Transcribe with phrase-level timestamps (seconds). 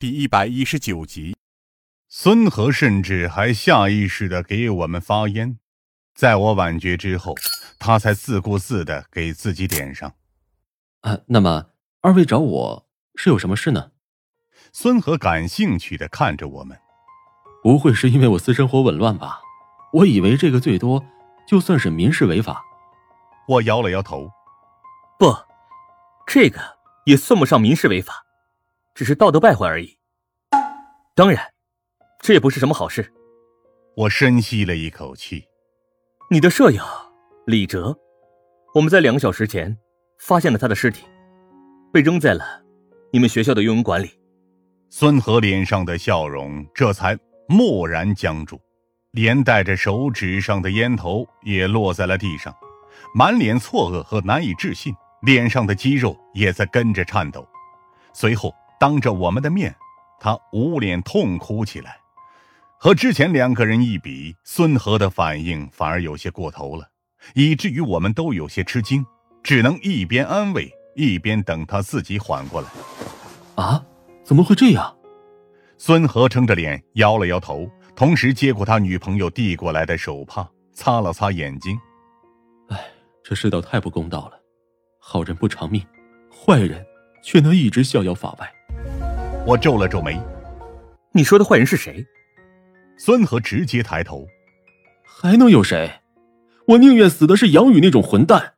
[0.00, 1.36] 第一百一十九集。
[2.08, 5.58] 孙和甚至还下意识的给我们发烟，
[6.14, 7.34] 在我婉绝之后，
[7.78, 10.14] 他才自顾自的给自己点上。
[11.02, 11.66] 啊，那么
[12.00, 13.90] 二位找我是有什么事呢？
[14.72, 16.78] 孙和感兴趣的看着我们，
[17.62, 19.42] 不会是因为我私生活紊乱吧？
[19.92, 21.04] 我以为这个最多
[21.46, 22.64] 就算是民事违法。
[23.46, 24.30] 我摇了摇头，
[25.18, 25.36] 不，
[26.26, 28.24] 这个也算不上民事违法，
[28.94, 29.96] 只是道德败坏而已。
[31.14, 31.44] 当然，
[32.20, 33.12] 这也不是什么好事。
[33.96, 35.44] 我深吸了一口气。
[36.30, 36.82] 你的舍友
[37.46, 37.96] 李哲，
[38.74, 39.76] 我们在两个小时前
[40.18, 41.04] 发现了他的尸体，
[41.92, 42.62] 被扔在了
[43.12, 44.10] 你们学校的游泳馆里。
[44.88, 47.18] 孙和脸上的笑容这才
[47.48, 48.60] 蓦然僵住，
[49.12, 52.54] 连带着手指上的烟头也落在了地上。
[53.14, 57.46] 满脸错愕和难以置信，脸上的肌肉也在跟着颤抖。
[58.12, 59.76] 随后，当着我们的面，
[60.18, 61.98] 他捂脸痛哭起来。
[62.78, 66.88] 和之前两个人一比，孙和的反应反而有些过头了，
[67.34, 69.04] 以至于我们都有些吃惊，
[69.42, 72.68] 只能一边安慰，一边等他自己缓过来。
[73.56, 73.84] 啊，
[74.24, 74.96] 怎么会这样？
[75.76, 81.78] 孙和撑着脸摇了摇头，同时接过他女朋友递过来的手帕，擦了擦眼睛。
[82.70, 82.82] 哎，
[83.22, 84.40] 这世道太不公道了，
[84.98, 85.86] 好人不偿命，
[86.32, 86.82] 坏人
[87.22, 88.50] 却能一直逍遥法外。
[89.46, 90.20] 我皱了皱眉，
[91.12, 92.06] 你说的坏人是谁？
[92.98, 94.26] 孙和直接抬头，
[95.02, 95.90] 还能有谁？
[96.66, 98.54] 我宁愿死的是杨宇那种混蛋。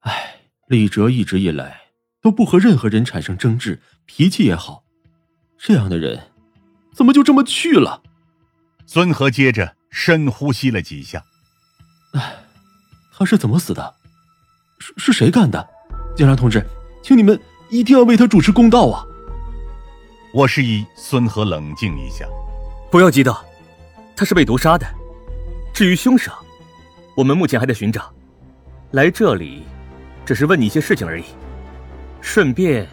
[0.00, 1.82] 唉，李哲一直以来
[2.22, 4.82] 都不和任何人产生争执，脾气也好，
[5.58, 6.18] 这样的人
[6.94, 8.02] 怎么就这么去了？
[8.86, 11.22] 孙和接着深呼吸了几下，
[12.14, 12.36] 唉，
[13.12, 13.94] 他是怎么死的？
[14.78, 15.68] 是是谁干的？
[16.16, 16.64] 警察同志，
[17.02, 19.04] 请你们一定要为他主持公道啊！
[20.32, 22.24] 我示意孙和冷静一下，
[22.90, 23.34] 不要激动。
[24.14, 24.86] 他是被毒杀的，
[25.72, 26.30] 至于凶手，
[27.16, 28.12] 我们目前还在寻找。
[28.92, 29.62] 来这里，
[30.24, 31.24] 只是问你一些事情而已。
[32.20, 32.86] 顺便，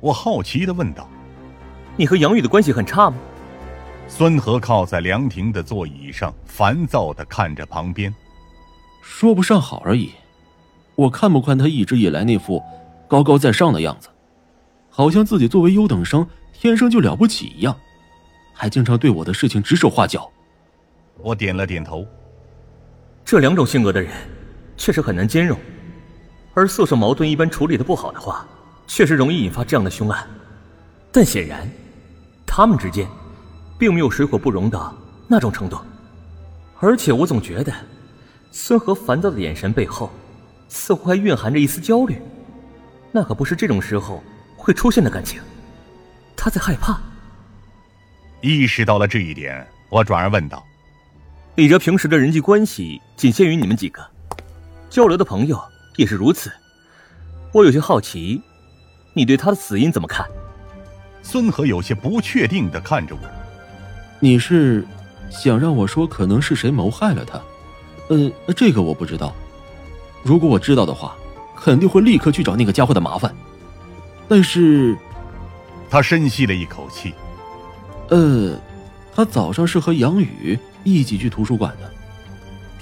[0.00, 1.08] 我好奇的问道
[1.96, 3.16] ：“你和杨宇的关系很差吗？”
[4.08, 8.12] 孙和靠在凉亭的座椅上，烦躁的看着旁边，
[9.02, 10.10] 说不上好而已。
[10.96, 12.60] 我看不惯他一直以来那副
[13.06, 14.08] 高高在上的样子，
[14.90, 17.74] 好像自己作为优等生天生就了不起一样。
[18.52, 20.30] 还经常对我的事情指手画脚，
[21.18, 22.06] 我点了点头。
[23.24, 24.12] 这两种性格的人，
[24.76, 25.58] 确实很难兼容，
[26.52, 28.46] 而宿舍矛盾一般处理的不好的话，
[28.86, 30.26] 确实容易引发这样的凶案。
[31.10, 31.66] 但显然，
[32.46, 33.08] 他们之间，
[33.78, 34.94] 并没有水火不容的
[35.26, 35.78] 那种程度。
[36.80, 37.72] 而且我总觉得，
[38.50, 40.10] 孙和烦躁的眼神背后，
[40.68, 42.20] 似乎还蕴含着一丝焦虑，
[43.12, 44.22] 那可不是这种时候
[44.60, 45.40] 会出现的感情。
[46.36, 47.00] 他在害怕。
[48.40, 50.64] 意识到了这一点，我转而问道
[51.56, 54.06] ：“李哲平时的人际关系仅限于你们几个，
[54.88, 55.60] 交流的朋友
[55.96, 56.50] 也是如此。
[57.52, 58.40] 我有些好奇，
[59.14, 60.26] 你对他的死因怎么看？”
[61.22, 63.20] 孙和有些不确定的看着我
[64.20, 64.86] ：“你是
[65.30, 67.40] 想让我说可能是谁谋害了他？
[68.08, 69.34] 呃，这个我不知道。
[70.22, 71.14] 如果我知道的话，
[71.56, 73.34] 肯定会立刻去找那个家伙的麻烦。
[74.30, 74.96] 但是……”
[75.90, 77.12] 他深吸了一口气。
[78.10, 78.56] 呃，
[79.12, 81.92] 他早上是和杨宇一起去图书馆的，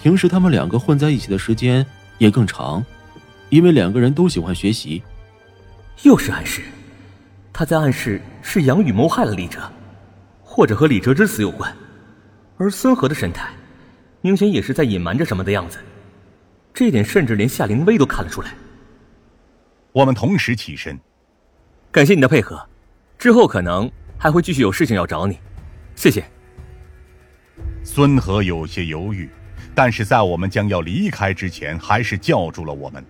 [0.03, 1.85] 平时他们两个混在一起的时间
[2.19, 2.85] 也更长，
[3.49, 5.03] 因为两个人都喜欢学习。
[6.03, 6.61] 又是暗示，
[7.51, 9.61] 他在暗示是杨宇谋害了李哲，
[10.43, 11.75] 或者和李哲之死有关。
[12.59, 13.49] 而孙和的神态，
[14.21, 15.79] 明显也是在隐瞒着什么的样子，
[16.75, 18.51] 这点甚至连夏灵薇都看了出来。
[19.93, 20.99] 我们同时起身，
[21.91, 22.69] 感谢你的配合，
[23.19, 23.91] 之后可能。
[24.21, 25.39] 还会继续有事情要找你，
[25.95, 26.25] 谢谢。
[27.85, 29.31] 孙和有些犹豫，
[29.77, 33.05] 但是在我们将要离开之前，还是叫住了我们。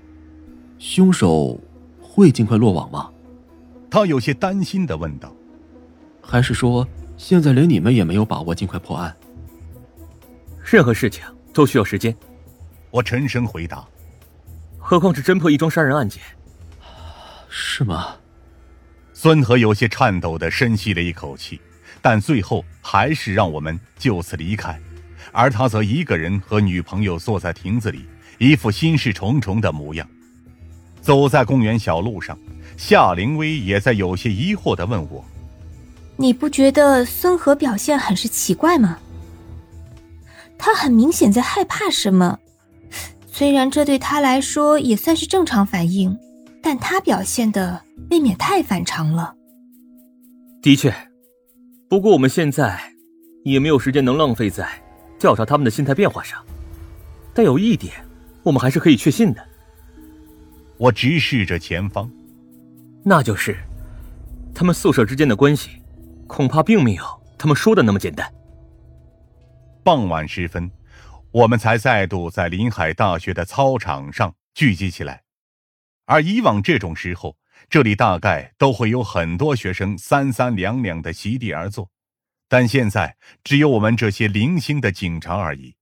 [0.79, 1.59] 凶手
[1.99, 3.11] 会尽快落网吗？
[3.91, 5.35] 他有些担心的问道。
[6.21, 6.87] 还是说，
[7.17, 9.17] 现在连你们也没有把握尽快破案？
[10.63, 11.25] 任何事情
[11.55, 12.15] 都需要时间。
[12.91, 13.83] 我沉声回答。
[14.79, 16.23] 何况是侦破一桩杀人案件？
[17.49, 18.18] 是吗？
[19.21, 21.61] 孙和有些颤抖的深吸了一口气，
[22.01, 24.79] 但最后还是让我们就此离开，
[25.33, 28.05] 而他则一个人和女朋友坐在亭子里，
[28.39, 30.09] 一副心事重重的模样。
[31.01, 32.39] 走在公园小路上，
[32.77, 35.25] 夏灵薇也在有些疑惑的问我
[36.17, 38.99] ：“你不觉得孙和表现很是奇怪吗？
[40.57, 42.39] 他很明显在害怕什么，
[43.27, 46.17] 虽然这对他来说也算是正常反应，
[46.63, 49.35] 但他表现的……”未免太反常了。
[50.63, 50.91] 的确，
[51.91, 52.81] 不过我们现在
[53.45, 54.67] 也没有时间能浪费在
[55.19, 56.43] 调查他们的心态变化上。
[57.35, 57.93] 但有一点，
[58.43, 59.47] 我们还是可以确信的。
[60.79, 62.11] 我直视着前方，
[63.05, 63.55] 那就是
[64.55, 65.83] 他们宿舍之间的关系，
[66.27, 67.05] 恐怕并没有
[67.37, 68.27] 他们说的那么简单。
[69.85, 70.71] 傍晚时分，
[71.31, 75.21] 我们才再度在临海大学的操场上聚集起来。
[76.09, 77.37] 而以往这种时候，
[77.69, 81.91] 这里大概都会有很多学生三三两两的席地而坐，
[82.49, 85.77] 但现在只有我们这些零星的警察而已。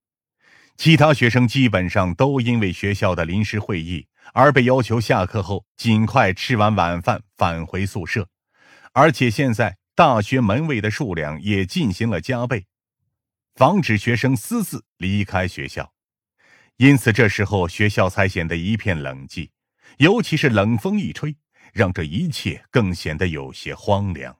[0.75, 8.27] 其他学生基本上都因为学校的临时会议而被要求下课后尽快吃完晚饭返回宿舍，
[8.91, 12.65] 而且现在大学门卫的数量也进行了加倍，
[13.55, 15.93] 防止学生私自离开学校。
[16.75, 19.51] 因此，这时候学校才显得一片冷寂，
[19.97, 21.35] 尤其是冷风一吹，
[21.73, 24.35] 让这一切更显得有些荒凉。